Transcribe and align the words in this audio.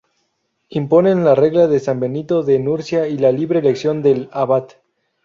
Imponen 0.69 1.19
la 1.23 1.35
Regla 1.35 1.67
de 1.67 1.79
san 1.79 1.99
Benito 1.99 2.41
de 2.41 2.57
Nursia 2.57 3.07
y 3.07 3.19
la 3.19 3.31
libre 3.31 3.59
elección 3.59 4.01
del 4.01 4.29
abad. 4.31 4.69